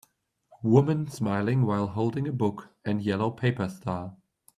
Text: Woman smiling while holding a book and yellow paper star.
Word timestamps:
Woman 0.63 1.05
smiling 1.05 1.63
while 1.67 1.85
holding 1.85 2.27
a 2.27 2.31
book 2.31 2.69
and 2.83 3.03
yellow 3.03 3.29
paper 3.29 3.69
star. 3.69 4.17